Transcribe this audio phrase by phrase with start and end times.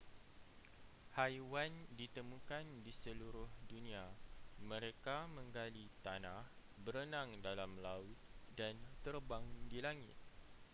[1.15, 1.69] haiwan
[1.99, 4.01] ditemukan di seluruh dunia
[4.69, 6.41] mereka menggali tanah
[6.83, 8.17] berenang dalam laut
[8.59, 8.73] dan
[9.05, 10.17] terbang di langit